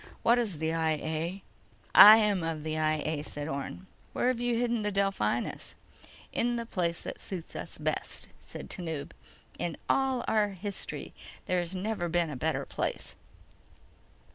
[0.23, 1.43] What is the I A?"
[1.93, 3.85] "I am of the I A," said Orne.
[4.13, 5.75] "Where've you hidden the Delphinus?"
[6.33, 9.11] "In the place that suits us best," said Tanub.
[9.59, 11.13] "In all our history
[11.45, 13.15] there has never been a better place."